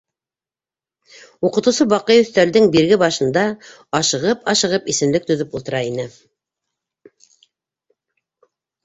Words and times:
Уҡытыусы 1.49 1.85
Баҡый 1.91 2.21
өҫтәлдең 2.21 2.65
бирге 2.75 2.97
башында 3.03 3.43
ашығып-ашығып 3.99 4.89
исемлек 4.95 5.29
төҙөп 5.29 5.55
ултыра 5.61 5.83
ине. 5.91 6.07